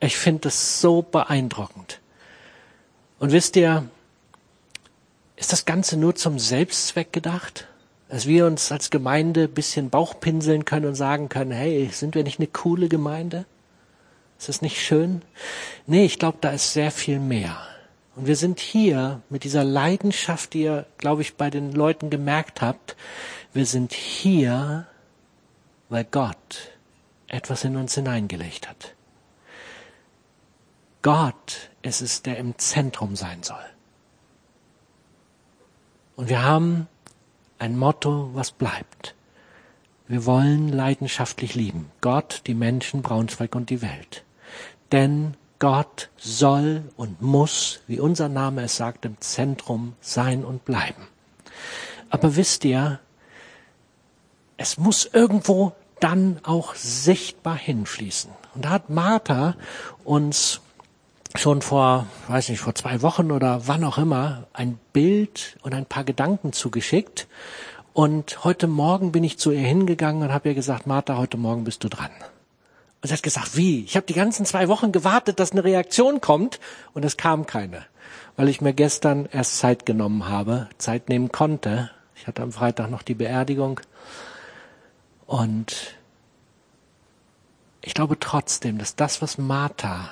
Ich 0.00 0.16
finde 0.16 0.48
es 0.48 0.80
so 0.80 1.02
beeindruckend. 1.02 2.00
Und 3.18 3.32
wisst 3.32 3.56
ihr, 3.56 3.88
ist 5.36 5.52
das 5.52 5.64
Ganze 5.64 5.96
nur 5.96 6.14
zum 6.14 6.38
Selbstzweck 6.38 7.12
gedacht? 7.12 7.68
dass 8.14 8.26
wir 8.26 8.46
uns 8.46 8.70
als 8.70 8.90
Gemeinde 8.90 9.44
ein 9.44 9.54
bisschen 9.54 9.90
Bauchpinseln 9.90 10.64
können 10.64 10.86
und 10.86 10.94
sagen 10.94 11.28
können, 11.28 11.50
hey, 11.50 11.88
sind 11.92 12.14
wir 12.14 12.22
nicht 12.22 12.38
eine 12.38 12.46
coole 12.46 12.88
Gemeinde? 12.88 13.44
Ist 14.38 14.48
das 14.48 14.62
nicht 14.62 14.80
schön? 14.80 15.22
Nee, 15.86 16.04
ich 16.04 16.20
glaube, 16.20 16.38
da 16.40 16.50
ist 16.50 16.72
sehr 16.72 16.92
viel 16.92 17.18
mehr. 17.18 17.56
Und 18.14 18.28
wir 18.28 18.36
sind 18.36 18.60
hier 18.60 19.20
mit 19.30 19.42
dieser 19.42 19.64
Leidenschaft, 19.64 20.54
die 20.54 20.62
ihr, 20.62 20.86
glaube 20.98 21.22
ich, 21.22 21.34
bei 21.34 21.50
den 21.50 21.72
Leuten 21.72 22.08
gemerkt 22.08 22.62
habt. 22.62 22.94
Wir 23.52 23.66
sind 23.66 23.92
hier, 23.92 24.86
weil 25.88 26.04
Gott 26.04 26.70
etwas 27.28 27.64
in 27.64 27.76
uns 27.76 27.94
hineingelegt 27.94 28.68
hat. 28.68 28.94
Gott 31.02 31.70
ist 31.82 32.00
es, 32.00 32.22
der 32.22 32.38
im 32.38 32.56
Zentrum 32.58 33.16
sein 33.16 33.42
soll. 33.42 33.64
Und 36.16 36.28
wir 36.28 36.42
haben 36.42 36.88
ein 37.58 37.76
Motto, 37.76 38.30
was 38.32 38.52
bleibt. 38.52 39.14
Wir 40.06 40.26
wollen 40.26 40.68
leidenschaftlich 40.68 41.54
lieben. 41.54 41.90
Gott, 42.00 42.42
die 42.46 42.54
Menschen, 42.54 43.02
Braunschweig 43.02 43.54
und 43.54 43.70
die 43.70 43.82
Welt. 43.82 44.24
Denn 44.92 45.36
Gott 45.58 46.10
soll 46.16 46.84
und 46.96 47.22
muss, 47.22 47.80
wie 47.86 48.00
unser 48.00 48.28
Name 48.28 48.62
es 48.62 48.76
sagt, 48.76 49.04
im 49.04 49.20
Zentrum 49.20 49.94
sein 50.00 50.44
und 50.44 50.64
bleiben. 50.64 51.06
Aber 52.10 52.36
wisst 52.36 52.64
ihr, 52.64 53.00
es 54.56 54.76
muss 54.78 55.06
irgendwo 55.06 55.72
dann 56.04 56.38
auch 56.42 56.74
sichtbar 56.74 57.56
hinfließen. 57.56 58.30
Und 58.54 58.66
da 58.66 58.70
hat 58.70 58.90
Martha 58.90 59.54
uns 60.04 60.60
schon 61.34 61.62
vor, 61.62 62.06
weiß 62.28 62.50
nicht, 62.50 62.60
vor 62.60 62.74
zwei 62.74 63.00
Wochen 63.00 63.32
oder 63.32 63.66
wann 63.68 63.82
auch 63.84 63.96
immer 63.96 64.44
ein 64.52 64.78
Bild 64.92 65.56
und 65.62 65.72
ein 65.74 65.86
paar 65.86 66.04
Gedanken 66.04 66.52
zugeschickt. 66.52 67.26
Und 67.94 68.44
heute 68.44 68.66
Morgen 68.66 69.12
bin 69.12 69.24
ich 69.24 69.38
zu 69.38 69.50
ihr 69.50 69.66
hingegangen 69.66 70.22
und 70.22 70.32
habe 70.32 70.50
ihr 70.50 70.54
gesagt, 70.54 70.86
Martha, 70.86 71.16
heute 71.16 71.38
Morgen 71.38 71.64
bist 71.64 71.82
du 71.84 71.88
dran. 71.88 72.10
Und 73.00 73.08
sie 73.08 73.14
hat 73.14 73.22
gesagt, 73.22 73.56
wie? 73.56 73.82
Ich 73.84 73.96
habe 73.96 74.04
die 74.04 74.12
ganzen 74.12 74.44
zwei 74.44 74.68
Wochen 74.68 74.92
gewartet, 74.92 75.40
dass 75.40 75.52
eine 75.52 75.64
Reaktion 75.64 76.20
kommt 76.20 76.60
und 76.92 77.02
es 77.06 77.16
kam 77.16 77.46
keine, 77.46 77.82
weil 78.36 78.50
ich 78.50 78.60
mir 78.60 78.74
gestern 78.74 79.26
erst 79.32 79.56
Zeit 79.56 79.86
genommen 79.86 80.28
habe, 80.28 80.68
Zeit 80.76 81.08
nehmen 81.08 81.32
konnte. 81.32 81.90
Ich 82.14 82.26
hatte 82.26 82.42
am 82.42 82.52
Freitag 82.52 82.90
noch 82.90 83.02
die 83.02 83.14
Beerdigung 83.14 83.80
und 85.26 85.96
ich 87.80 87.94
glaube 87.94 88.18
trotzdem, 88.18 88.78
dass 88.78 88.96
das, 88.96 89.20
was 89.20 89.38
Martha 89.38 90.10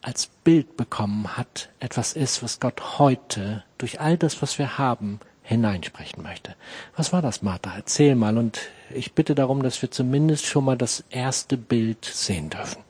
als 0.00 0.26
Bild 0.26 0.76
bekommen 0.76 1.36
hat, 1.36 1.70
etwas 1.78 2.12
ist, 2.14 2.42
was 2.42 2.58
Gott 2.58 2.98
heute 2.98 3.62
durch 3.78 4.00
all 4.00 4.18
das, 4.18 4.42
was 4.42 4.58
wir 4.58 4.78
haben, 4.78 5.20
hineinsprechen 5.42 6.22
möchte. 6.22 6.56
Was 6.96 7.12
war 7.12 7.22
das, 7.22 7.42
Martha? 7.42 7.74
Erzähl 7.74 8.14
mal 8.14 8.36
und 8.38 8.60
ich 8.90 9.12
bitte 9.12 9.34
darum, 9.34 9.62
dass 9.62 9.80
wir 9.82 9.90
zumindest 9.90 10.46
schon 10.46 10.64
mal 10.64 10.76
das 10.76 11.04
erste 11.10 11.56
Bild 11.56 12.04
sehen 12.04 12.50
dürfen. 12.50 12.82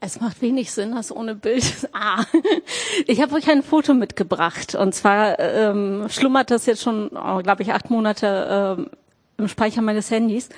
Es 0.00 0.20
macht 0.20 0.40
wenig 0.42 0.70
Sinn, 0.70 0.94
das 0.94 1.14
ohne 1.14 1.34
Bild. 1.34 1.64
Ah, 1.92 2.24
ich 3.06 3.20
habe 3.20 3.34
euch 3.34 3.50
ein 3.50 3.62
Foto 3.62 3.94
mitgebracht. 3.94 4.74
Und 4.74 4.94
zwar 4.94 5.38
ähm, 5.40 6.06
schlummert 6.08 6.50
das 6.50 6.66
jetzt 6.66 6.82
schon, 6.82 7.10
oh, 7.16 7.38
glaube 7.42 7.62
ich, 7.62 7.72
acht 7.72 7.90
Monate 7.90 8.76
ähm, 8.78 8.90
im 9.38 9.48
Speicher 9.48 9.82
meines 9.82 10.10
Handys. 10.10 10.48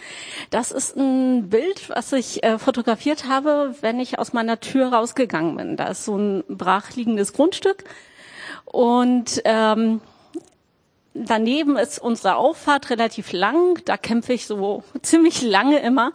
Das 0.50 0.70
ist 0.70 0.96
ein 0.96 1.48
Bild, 1.48 1.88
was 1.88 2.12
ich 2.12 2.42
äh, 2.42 2.58
fotografiert 2.58 3.26
habe, 3.28 3.74
wenn 3.80 4.00
ich 4.00 4.18
aus 4.18 4.32
meiner 4.32 4.60
Tür 4.60 4.92
rausgegangen 4.92 5.56
bin. 5.56 5.76
Da 5.76 5.88
ist 5.88 6.04
so 6.04 6.16
ein 6.16 6.44
brachliegendes 6.48 7.32
Grundstück 7.32 7.84
und 8.64 9.40
ähm, 9.44 10.00
daneben 11.14 11.76
ist 11.76 11.98
unsere 11.98 12.36
Auffahrt 12.36 12.90
relativ 12.90 13.32
lang. 13.32 13.78
Da 13.84 13.96
kämpfe 13.96 14.32
ich 14.32 14.46
so 14.46 14.82
ziemlich 15.02 15.42
lange 15.42 15.78
immer, 15.80 16.12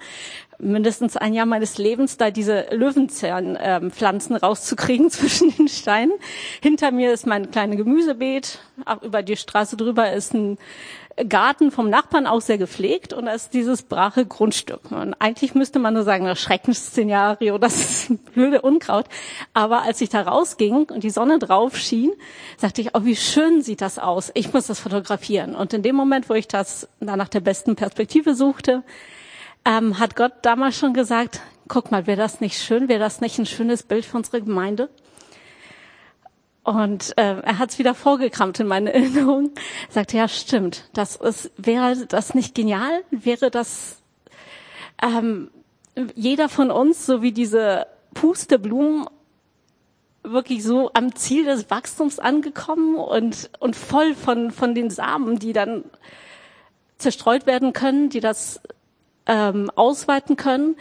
mindestens 0.59 1.17
ein 1.17 1.33
Jahr 1.33 1.45
meines 1.45 1.77
Lebens, 1.77 2.17
da 2.17 2.31
diese 2.31 2.67
Löwenzahnpflanzen 2.71 4.35
rauszukriegen 4.35 5.09
zwischen 5.11 5.55
den 5.55 5.67
Steinen. 5.67 6.13
Hinter 6.61 6.91
mir 6.91 7.13
ist 7.13 7.27
mein 7.27 7.51
kleines 7.51 7.77
Gemüsebeet. 7.77 8.59
Über 9.01 9.23
die 9.23 9.37
Straße 9.37 9.77
drüber 9.77 10.11
ist 10.11 10.33
ein 10.33 10.57
Garten 11.29 11.71
vom 11.71 11.89
Nachbarn 11.89 12.27
auch 12.27 12.41
sehr 12.41 12.57
gepflegt 12.57 13.13
und 13.13 13.27
da 13.27 13.31
ist 13.31 13.53
dieses 13.53 13.83
brache 13.83 14.25
Grundstück. 14.25 14.91
Und 14.91 15.13
eigentlich 15.19 15.55
müsste 15.55 15.79
man 15.79 15.93
nur 15.93 16.03
sagen, 16.03 16.25
das 16.25 16.41
Schreckensszenario, 16.41 17.57
das 17.59 18.09
ist 18.09 18.33
blöde 18.33 18.61
Unkraut. 18.61 19.05
Aber 19.53 19.83
als 19.83 20.01
ich 20.01 20.09
da 20.09 20.23
rausging 20.23 20.89
und 20.89 21.03
die 21.03 21.09
Sonne 21.09 21.39
drauf 21.39 21.77
schien, 21.77 22.11
sagte 22.57 22.81
ich, 22.81 22.95
oh, 22.95 23.05
wie 23.05 23.15
schön 23.15 23.61
sieht 23.61 23.81
das 23.81 23.97
aus. 23.97 24.31
Ich 24.33 24.51
muss 24.51 24.67
das 24.67 24.79
fotografieren. 24.79 25.55
Und 25.55 25.73
in 25.73 25.83
dem 25.83 25.95
Moment, 25.95 26.29
wo 26.29 26.33
ich 26.33 26.49
das 26.49 26.89
da 26.99 27.15
nach 27.15 27.29
der 27.29 27.39
besten 27.39 27.77
Perspektive 27.77 28.35
suchte, 28.35 28.83
ähm, 29.65 29.99
hat 29.99 30.15
Gott 30.15 30.33
damals 30.43 30.77
schon 30.77 30.93
gesagt, 30.93 31.41
guck 31.67 31.91
mal, 31.91 32.07
wäre 32.07 32.17
das 32.17 32.39
nicht 32.41 32.61
schön? 32.61 32.87
Wäre 32.87 32.99
das 32.99 33.21
nicht 33.21 33.37
ein 33.39 33.45
schönes 33.45 33.83
Bild 33.83 34.05
für 34.05 34.17
unsere 34.17 34.41
Gemeinde? 34.41 34.89
Und 36.63 37.15
äh, 37.17 37.41
er 37.41 37.59
hat 37.59 37.71
es 37.71 37.79
wieder 37.79 37.93
vorgekramt 37.93 38.59
in 38.59 38.67
meine 38.67 38.93
Erinnerung. 38.93 39.51
Sagte, 39.89 40.17
ja, 40.17 40.27
stimmt. 40.27 40.89
Das 40.93 41.15
ist, 41.15 41.51
wäre 41.57 42.05
das 42.07 42.33
nicht 42.33 42.55
genial? 42.55 43.03
Wäre 43.11 43.51
das 43.51 44.01
ähm, 45.01 45.49
jeder 46.15 46.49
von 46.49 46.71
uns, 46.71 47.05
so 47.05 47.21
wie 47.21 47.31
diese 47.31 47.87
Pusteblumen, 48.13 49.07
wirklich 50.23 50.63
so 50.63 50.89
am 50.93 51.15
Ziel 51.15 51.45
des 51.45 51.69
Wachstums 51.69 52.17
angekommen 52.17 52.95
und, 52.95 53.51
und 53.59 53.75
voll 53.75 54.15
von, 54.15 54.51
von 54.51 54.73
den 54.73 54.89
Samen, 54.89 55.37
die 55.37 55.53
dann 55.53 55.83
zerstreut 56.97 57.45
werden 57.45 57.73
können, 57.73 58.09
die 58.09 58.21
das 58.21 58.59
ähm, 59.27 59.71
ausweiten 59.75 60.35
können. 60.35 60.75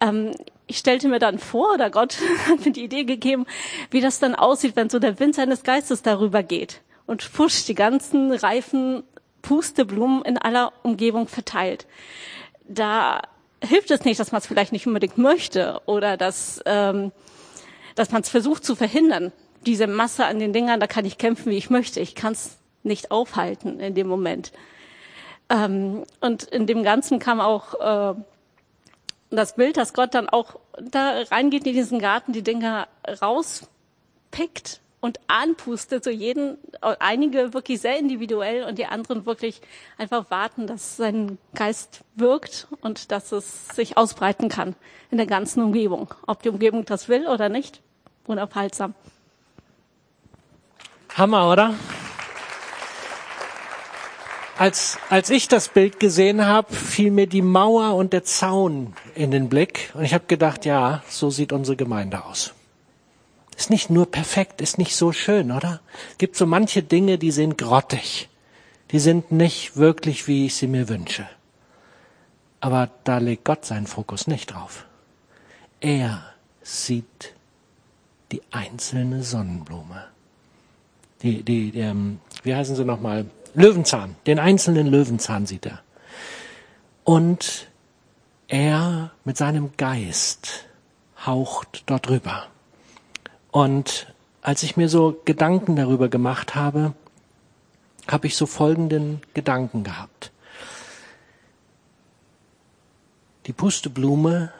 Ähm, 0.00 0.32
ich 0.66 0.78
stellte 0.78 1.08
mir 1.08 1.18
dann 1.18 1.38
vor, 1.38 1.74
oder 1.74 1.90
Gott 1.90 2.16
hat 2.48 2.64
mir 2.64 2.72
die 2.72 2.84
Idee 2.84 3.04
gegeben, 3.04 3.46
wie 3.90 4.00
das 4.00 4.18
dann 4.18 4.34
aussieht, 4.34 4.76
wenn 4.76 4.90
so 4.90 4.98
der 4.98 5.18
Wind 5.20 5.34
seines 5.34 5.62
Geistes 5.62 6.02
darüber 6.02 6.42
geht 6.42 6.80
und 7.06 7.22
fusch 7.22 7.64
die 7.64 7.74
ganzen 7.74 8.32
reifen 8.32 9.04
Pusteblumen 9.42 10.24
in 10.24 10.38
aller 10.38 10.72
Umgebung 10.82 11.28
verteilt. 11.28 11.86
Da 12.68 13.22
hilft 13.62 13.90
es 13.90 14.04
nicht, 14.04 14.18
dass 14.18 14.32
man 14.32 14.40
es 14.40 14.46
vielleicht 14.46 14.72
nicht 14.72 14.86
unbedingt 14.86 15.18
möchte 15.18 15.80
oder 15.86 16.16
dass, 16.16 16.60
ähm, 16.66 17.12
dass 17.94 18.10
man 18.10 18.22
es 18.22 18.28
versucht 18.28 18.64
zu 18.64 18.74
verhindern. 18.74 19.32
Diese 19.64 19.86
Masse 19.86 20.26
an 20.26 20.38
den 20.38 20.52
Dingern, 20.52 20.80
da 20.80 20.86
kann 20.86 21.04
ich 21.04 21.18
kämpfen, 21.18 21.50
wie 21.50 21.56
ich 21.56 21.70
möchte. 21.70 22.00
Ich 22.00 22.14
kann 22.14 22.32
es 22.32 22.58
nicht 22.82 23.10
aufhalten 23.10 23.80
in 23.80 23.94
dem 23.94 24.08
Moment. 24.08 24.52
Ähm, 25.48 26.04
und 26.20 26.42
in 26.44 26.66
dem 26.66 26.82
Ganzen 26.82 27.18
kam 27.18 27.40
auch 27.40 28.14
äh, 28.14 28.20
das 29.30 29.54
Bild, 29.54 29.76
dass 29.76 29.92
Gott 29.92 30.14
dann 30.14 30.28
auch 30.28 30.58
da 30.80 31.22
reingeht 31.30 31.66
in 31.66 31.74
diesen 31.74 31.98
Garten, 31.98 32.32
die 32.32 32.42
Dinger 32.42 32.88
rauspickt 33.22 34.80
und 35.00 35.20
anpustet, 35.28 36.02
so 36.04 36.10
jeden, 36.10 36.58
einige 36.80 37.54
wirklich 37.54 37.80
sehr 37.80 37.98
individuell 37.98 38.64
und 38.64 38.78
die 38.78 38.86
anderen 38.86 39.26
wirklich 39.26 39.60
einfach 39.98 40.30
warten, 40.30 40.66
dass 40.66 40.96
sein 40.96 41.38
Geist 41.54 42.00
wirkt 42.16 42.66
und 42.80 43.12
dass 43.12 43.30
es 43.32 43.68
sich 43.68 43.96
ausbreiten 43.96 44.48
kann 44.48 44.74
in 45.10 45.18
der 45.18 45.26
ganzen 45.26 45.62
Umgebung. 45.62 46.12
Ob 46.26 46.42
die 46.42 46.48
Umgebung 46.48 46.84
das 46.84 47.08
will 47.08 47.28
oder 47.28 47.48
nicht, 47.48 47.80
unaufhaltsam. 48.26 48.94
Hammer, 51.14 51.50
oder? 51.50 51.74
Als, 54.58 54.98
als 55.10 55.28
ich 55.28 55.48
das 55.48 55.68
Bild 55.68 56.00
gesehen 56.00 56.46
habe, 56.46 56.72
fiel 56.72 57.10
mir 57.10 57.26
die 57.26 57.42
Mauer 57.42 57.94
und 57.94 58.14
der 58.14 58.24
Zaun 58.24 58.94
in 59.14 59.30
den 59.30 59.50
Blick. 59.50 59.90
Und 59.94 60.04
ich 60.04 60.14
habe 60.14 60.24
gedacht, 60.26 60.64
ja, 60.64 61.02
so 61.08 61.28
sieht 61.28 61.52
unsere 61.52 61.76
Gemeinde 61.76 62.24
aus. 62.24 62.54
Ist 63.56 63.70
nicht 63.70 63.90
nur 63.90 64.10
perfekt, 64.10 64.60
ist 64.60 64.78
nicht 64.78 64.96
so 64.96 65.12
schön, 65.12 65.52
oder? 65.52 65.80
Gibt 66.18 66.36
so 66.36 66.46
manche 66.46 66.82
Dinge, 66.82 67.18
die 67.18 67.30
sind 67.30 67.58
grottig. 67.58 68.28
Die 68.92 68.98
sind 68.98 69.30
nicht 69.30 69.76
wirklich, 69.76 70.26
wie 70.26 70.46
ich 70.46 70.54
sie 70.54 70.68
mir 70.68 70.88
wünsche. 70.88 71.28
Aber 72.60 72.90
da 73.04 73.18
legt 73.18 73.44
Gott 73.44 73.64
seinen 73.64 73.86
Fokus 73.86 74.26
nicht 74.26 74.52
drauf. 74.52 74.86
Er 75.80 76.22
sieht 76.62 77.34
die 78.32 78.42
einzelne 78.50 79.22
Sonnenblume. 79.22 80.04
Die, 81.22 81.42
die, 81.42 81.70
die 81.72 81.80
ähm, 81.80 82.20
wie 82.42 82.54
heißen 82.54 82.76
sie 82.76 82.84
nochmal? 82.84 83.26
Löwenzahn, 83.56 84.16
den 84.26 84.38
einzelnen 84.38 84.86
Löwenzahn 84.86 85.46
sieht 85.46 85.66
er. 85.66 85.80
Und 87.04 87.68
er 88.48 89.12
mit 89.24 89.36
seinem 89.36 89.70
Geist 89.76 90.66
haucht 91.24 91.84
dort 91.86 92.06
drüber. 92.08 92.46
Und 93.50 94.12
als 94.42 94.62
ich 94.62 94.76
mir 94.76 94.88
so 94.88 95.20
Gedanken 95.24 95.74
darüber 95.74 96.08
gemacht 96.08 96.54
habe, 96.54 96.92
habe 98.06 98.26
ich 98.26 98.36
so 98.36 98.44
folgenden 98.46 99.22
Gedanken 99.34 99.82
gehabt. 99.84 100.30
Die 103.46 103.52
Pusteblume 103.52 104.52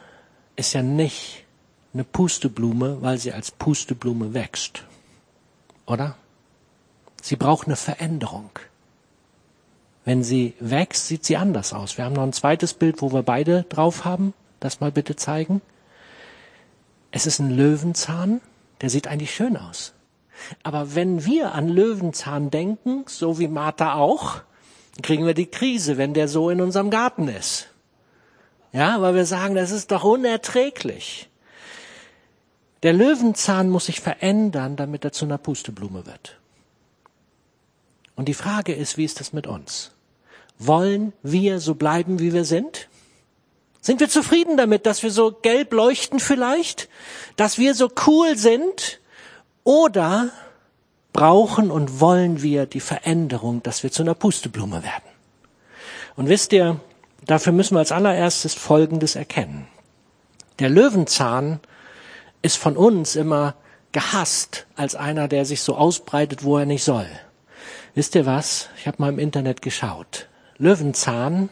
ist 0.55 0.73
ja 0.73 0.81
nicht 0.81 1.45
eine 1.93 2.03
Pusteblume, 2.03 3.01
weil 3.01 3.17
sie 3.19 3.31
als 3.31 3.51
Pusteblume 3.51 4.33
wächst. 4.33 4.83
Oder? 5.85 6.15
Sie 7.21 7.35
braucht 7.35 7.67
eine 7.67 7.75
Veränderung. 7.75 8.49
Wenn 10.07 10.23
sie 10.23 10.53
wächst, 10.61 11.07
sieht 11.07 11.25
sie 11.25 11.35
anders 11.35 11.73
aus. 11.73 11.97
Wir 11.97 12.05
haben 12.05 12.13
noch 12.13 12.23
ein 12.23 12.31
zweites 12.31 12.73
Bild, 12.73 13.01
wo 13.01 13.11
wir 13.11 13.23
beide 13.23 13.63
drauf 13.63 14.05
haben. 14.05 14.33
Das 14.61 14.79
mal 14.79 14.89
bitte 14.89 15.17
zeigen. 15.17 15.61
Es 17.11 17.25
ist 17.25 17.39
ein 17.39 17.51
Löwenzahn, 17.51 18.39
der 18.79 18.89
sieht 18.89 19.09
eigentlich 19.09 19.35
schön 19.35 19.57
aus. 19.57 19.91
Aber 20.63 20.95
wenn 20.95 21.25
wir 21.25 21.53
an 21.55 21.67
Löwenzahn 21.67 22.51
denken, 22.51 23.03
so 23.05 23.37
wie 23.37 23.49
Martha 23.49 23.95
auch, 23.95 24.43
kriegen 25.03 25.25
wir 25.25 25.33
die 25.33 25.47
Krise, 25.47 25.97
wenn 25.97 26.13
der 26.13 26.29
so 26.29 26.49
in 26.49 26.61
unserem 26.61 26.89
Garten 26.89 27.27
ist. 27.27 27.67
Ja, 28.71 29.01
weil 29.01 29.13
wir 29.13 29.25
sagen, 29.25 29.55
das 29.55 29.71
ist 29.71 29.91
doch 29.91 30.05
unerträglich. 30.05 31.29
Der 32.81 32.93
Löwenzahn 32.93 33.69
muss 33.69 33.87
sich 33.87 33.99
verändern, 33.99 34.77
damit 34.77 35.03
er 35.03 35.11
zu 35.11 35.25
einer 35.25 35.37
Pusteblume 35.37 36.05
wird. 36.05 36.39
Und 38.15 38.29
die 38.29 38.33
Frage 38.33 38.73
ist, 38.73 38.95
wie 38.95 39.03
ist 39.03 39.19
das 39.19 39.33
mit 39.33 39.47
uns? 39.47 39.91
Wollen 40.59 41.13
wir 41.23 41.59
so 41.59 41.75
bleiben, 41.75 42.19
wie 42.19 42.33
wir 42.33 42.45
sind? 42.45 42.87
Sind 43.81 43.99
wir 43.99 44.09
zufrieden 44.09 44.57
damit, 44.57 44.85
dass 44.85 45.03
wir 45.03 45.11
so 45.11 45.31
gelb 45.31 45.71
leuchten 45.71 46.19
vielleicht? 46.19 46.89
Dass 47.35 47.57
wir 47.57 47.75
so 47.75 47.89
cool 48.05 48.37
sind? 48.37 48.99
Oder 49.63 50.29
brauchen 51.13 51.71
und 51.71 51.99
wollen 51.99 52.41
wir 52.41 52.65
die 52.65 52.79
Veränderung, 52.79 53.63
dass 53.63 53.83
wir 53.83 53.91
zu 53.91 54.03
einer 54.03 54.15
Pusteblume 54.15 54.83
werden? 54.83 55.09
Und 56.15 56.27
wisst 56.27 56.51
ihr, 56.53 56.79
dafür 57.25 57.53
müssen 57.53 57.75
wir 57.75 57.79
als 57.79 57.91
allererstes 57.91 58.55
Folgendes 58.55 59.15
erkennen. 59.15 59.67
Der 60.59 60.69
Löwenzahn 60.69 61.59
ist 62.41 62.57
von 62.57 62.75
uns 62.75 63.15
immer 63.15 63.55
gehasst 63.91 64.65
als 64.75 64.95
einer, 64.95 65.27
der 65.27 65.45
sich 65.45 65.61
so 65.61 65.75
ausbreitet, 65.75 66.43
wo 66.43 66.57
er 66.57 66.65
nicht 66.65 66.83
soll. 66.83 67.07
Wisst 67.93 68.15
ihr 68.15 68.25
was? 68.25 68.69
Ich 68.77 68.87
habe 68.87 68.97
mal 68.99 69.09
im 69.09 69.19
Internet 69.19 69.61
geschaut. 69.61 70.27
Löwenzahn, 70.59 71.49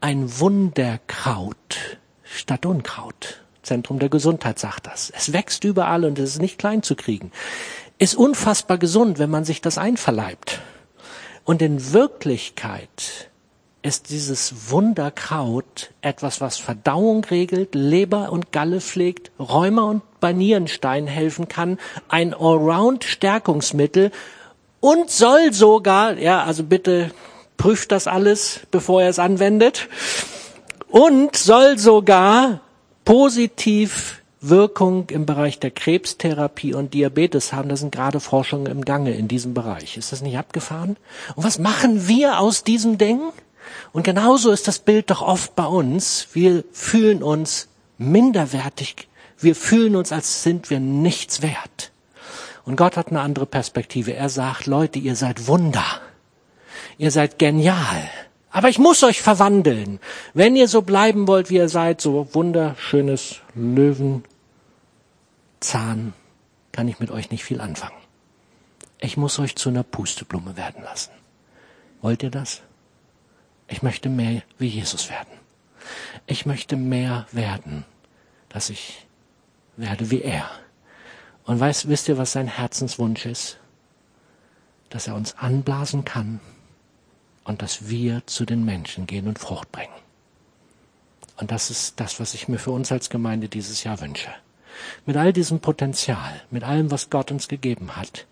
ein 0.00 0.40
Wunderkraut 0.40 1.98
statt 2.22 2.64
Unkraut. 2.64 3.42
Zentrum 3.62 3.98
der 3.98 4.08
Gesundheit 4.08 4.58
sagt 4.58 4.86
das. 4.86 5.10
Es 5.14 5.32
wächst 5.32 5.64
überall 5.64 6.04
und 6.04 6.18
es 6.18 6.30
ist 6.30 6.40
nicht 6.40 6.58
klein 6.58 6.82
zu 6.82 6.96
kriegen. 6.96 7.32
Ist 7.98 8.14
unfassbar 8.14 8.78
gesund, 8.78 9.18
wenn 9.18 9.30
man 9.30 9.44
sich 9.44 9.60
das 9.60 9.78
einverleibt. 9.78 10.60
Und 11.44 11.60
in 11.62 11.92
Wirklichkeit 11.92 13.30
ist 13.82 14.08
dieses 14.08 14.70
Wunderkraut 14.70 15.92
etwas, 16.00 16.40
was 16.40 16.56
Verdauung 16.56 17.24
regelt, 17.24 17.74
Leber 17.74 18.32
und 18.32 18.50
Galle 18.52 18.80
pflegt, 18.80 19.30
Rheuma 19.38 19.82
und 19.82 20.02
bei 20.20 20.32
Nierenstein 20.32 21.06
helfen 21.06 21.48
kann, 21.48 21.78
ein 22.08 22.32
Allround-Stärkungsmittel 22.32 24.10
und 24.80 25.10
soll 25.10 25.52
sogar, 25.52 26.16
ja, 26.16 26.42
also 26.44 26.64
bitte 26.64 27.10
prüft 27.64 27.92
das 27.92 28.06
alles, 28.06 28.60
bevor 28.70 29.00
er 29.00 29.08
es 29.08 29.18
anwendet, 29.18 29.88
und 30.90 31.34
soll 31.34 31.78
sogar 31.78 32.60
positiv 33.06 34.20
Wirkung 34.42 35.08
im 35.08 35.24
Bereich 35.24 35.60
der 35.60 35.70
Krebstherapie 35.70 36.74
und 36.74 36.92
Diabetes 36.92 37.54
haben. 37.54 37.70
Da 37.70 37.76
sind 37.76 37.90
gerade 37.90 38.20
Forschungen 38.20 38.66
im 38.66 38.84
Gange 38.84 39.14
in 39.14 39.28
diesem 39.28 39.54
Bereich. 39.54 39.96
Ist 39.96 40.12
das 40.12 40.20
nicht 40.20 40.36
abgefahren? 40.36 40.98
Und 41.36 41.44
was 41.44 41.58
machen 41.58 42.06
wir 42.06 42.38
aus 42.38 42.64
diesem 42.64 42.98
Ding? 42.98 43.22
Und 43.94 44.02
genauso 44.02 44.50
ist 44.50 44.68
das 44.68 44.78
Bild 44.78 45.08
doch 45.08 45.22
oft 45.22 45.56
bei 45.56 45.64
uns. 45.64 46.28
Wir 46.34 46.64
fühlen 46.70 47.22
uns 47.22 47.68
minderwertig. 47.96 49.08
Wir 49.38 49.56
fühlen 49.56 49.96
uns, 49.96 50.12
als 50.12 50.42
sind 50.42 50.68
wir 50.68 50.80
nichts 50.80 51.40
wert. 51.40 51.92
Und 52.66 52.76
Gott 52.76 52.98
hat 52.98 53.08
eine 53.08 53.22
andere 53.22 53.46
Perspektive. 53.46 54.12
Er 54.12 54.28
sagt, 54.28 54.66
Leute, 54.66 54.98
ihr 54.98 55.16
seid 55.16 55.46
Wunder. 55.46 56.02
Ihr 56.98 57.10
seid 57.10 57.38
genial. 57.38 58.08
Aber 58.54 58.68
ich 58.68 58.78
muss 58.78 59.02
euch 59.02 59.20
verwandeln. 59.20 59.98
Wenn 60.32 60.54
ihr 60.54 60.68
so 60.68 60.82
bleiben 60.82 61.26
wollt, 61.26 61.50
wie 61.50 61.56
ihr 61.56 61.68
seid, 61.68 62.00
so 62.00 62.32
wunderschönes 62.34 63.40
Löwenzahn, 63.56 64.22
kann 66.70 66.86
ich 66.86 67.00
mit 67.00 67.10
euch 67.10 67.32
nicht 67.32 67.42
viel 67.42 67.60
anfangen. 67.60 67.96
Ich 69.00 69.16
muss 69.16 69.40
euch 69.40 69.56
zu 69.56 69.70
einer 69.70 69.82
Pusteblume 69.82 70.56
werden 70.56 70.84
lassen. 70.84 71.10
Wollt 72.00 72.22
ihr 72.22 72.30
das? 72.30 72.62
Ich 73.66 73.82
möchte 73.82 74.08
mehr 74.08 74.42
wie 74.58 74.68
Jesus 74.68 75.10
werden. 75.10 75.32
Ich 76.26 76.46
möchte 76.46 76.76
mehr 76.76 77.26
werden, 77.32 77.84
dass 78.48 78.70
ich 78.70 79.04
werde 79.76 80.12
wie 80.12 80.22
er. 80.22 80.48
Und 81.44 81.58
weißt, 81.58 81.88
wisst 81.88 82.06
ihr, 82.08 82.18
was 82.18 82.30
sein 82.30 82.46
Herzenswunsch 82.46 83.26
ist? 83.26 83.58
Dass 84.90 85.08
er 85.08 85.16
uns 85.16 85.36
anblasen 85.36 86.04
kann 86.04 86.38
und 87.44 87.62
dass 87.62 87.88
wir 87.88 88.26
zu 88.26 88.44
den 88.44 88.64
Menschen 88.64 89.06
gehen 89.06 89.28
und 89.28 89.38
Frucht 89.38 89.70
bringen. 89.70 89.92
Und 91.36 91.50
das 91.50 91.70
ist 91.70 92.00
das, 92.00 92.20
was 92.20 92.34
ich 92.34 92.48
mir 92.48 92.58
für 92.58 92.70
uns 92.70 92.90
als 92.92 93.10
Gemeinde 93.10 93.48
dieses 93.48 93.84
Jahr 93.84 94.00
wünsche. 94.00 94.30
Mit 95.06 95.16
all 95.16 95.32
diesem 95.32 95.60
Potenzial, 95.60 96.42
mit 96.50 96.64
allem, 96.64 96.90
was 96.90 97.10
Gott 97.10 97.30
uns 97.30 97.48
gegeben 97.48 97.96
hat, 97.96 98.26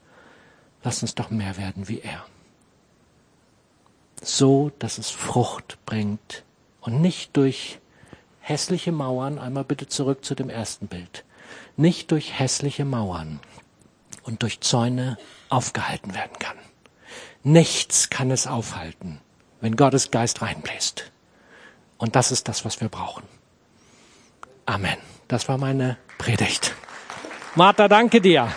lass 0.82 1.02
uns 1.02 1.14
doch 1.14 1.30
mehr 1.30 1.56
werden 1.56 1.88
wie 1.88 2.00
er 2.00 2.24
so, 4.22 4.70
dass 4.78 4.98
es 4.98 5.10
Frucht 5.10 5.78
bringt 5.84 6.44
und 6.80 7.00
nicht 7.00 7.36
durch 7.36 7.80
hässliche 8.40 8.92
Mauern, 8.92 9.38
einmal 9.38 9.64
bitte 9.64 9.88
zurück 9.88 10.24
zu 10.24 10.34
dem 10.34 10.48
ersten 10.48 10.86
Bild, 10.86 11.24
nicht 11.76 12.10
durch 12.10 12.38
hässliche 12.38 12.84
Mauern 12.84 13.40
und 14.22 14.42
durch 14.42 14.60
Zäune 14.60 15.18
aufgehalten 15.48 16.14
werden 16.14 16.38
kann. 16.38 16.56
Nichts 17.44 18.10
kann 18.10 18.30
es 18.30 18.46
aufhalten, 18.46 19.20
wenn 19.60 19.76
Gottes 19.76 20.10
Geist 20.10 20.42
reinbläst. 20.42 21.10
Und 21.98 22.16
das 22.16 22.32
ist 22.32 22.48
das, 22.48 22.64
was 22.64 22.80
wir 22.80 22.88
brauchen. 22.88 23.24
Amen. 24.66 24.96
Das 25.28 25.48
war 25.48 25.58
meine 25.58 25.96
Predigt. 26.18 26.74
Martha, 27.54 27.88
danke 27.88 28.20
dir. 28.20 28.48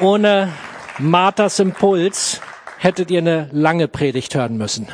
Ohne 0.00 0.52
Marthas 0.98 1.58
Impuls 1.58 2.40
hättet 2.78 3.10
ihr 3.10 3.18
eine 3.18 3.48
lange 3.52 3.88
Predigt 3.88 4.34
hören 4.34 4.56
müssen. 4.56 4.88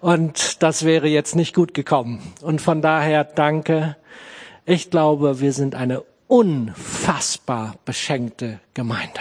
Und 0.00 0.62
das 0.62 0.84
wäre 0.84 1.08
jetzt 1.08 1.34
nicht 1.34 1.54
gut 1.54 1.72
gekommen. 1.72 2.34
Und 2.42 2.60
von 2.60 2.82
daher 2.82 3.24
danke. 3.24 3.96
Ich 4.66 4.90
glaube, 4.90 5.40
wir 5.40 5.52
sind 5.52 5.74
eine 5.74 6.02
unfassbar 6.26 7.76
beschenkte 7.84 8.60
Gemeinde. 8.74 9.20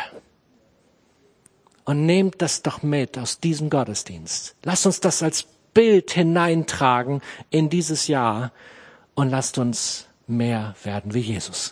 Und 1.85 2.05
nehmt 2.05 2.41
das 2.41 2.61
doch 2.61 2.83
mit 2.83 3.17
aus 3.17 3.39
diesem 3.39 3.69
Gottesdienst. 3.69 4.55
Lasst 4.63 4.85
uns 4.85 4.99
das 4.99 5.23
als 5.23 5.45
Bild 5.73 6.11
hineintragen 6.11 7.21
in 7.49 7.69
dieses 7.69 8.07
Jahr 8.07 8.51
und 9.15 9.29
lasst 9.29 9.57
uns 9.57 10.07
mehr 10.27 10.75
werden 10.83 11.13
wie 11.13 11.19
Jesus. 11.19 11.71